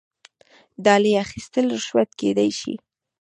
[0.83, 2.73] ډالۍ اخیستل رشوت کیدی شي